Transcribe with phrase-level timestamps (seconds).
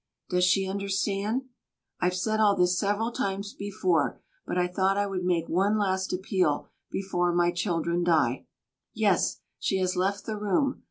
[0.31, 1.43] Does she understand?
[1.99, 6.11] I've said all this several times before, but I thought I would make one last
[6.11, 8.47] appeal before my children die.
[8.95, 10.79] Yes; she has left the room!